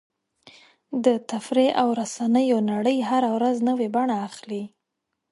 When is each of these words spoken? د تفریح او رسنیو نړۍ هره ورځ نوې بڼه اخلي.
د 1.05 1.05
تفریح 1.31 1.71
او 1.81 1.87
رسنیو 2.01 2.57
نړۍ 2.71 2.97
هره 3.09 3.29
ورځ 3.37 3.55
نوې 3.69 3.87
بڼه 3.95 4.15
اخلي. 4.29 4.63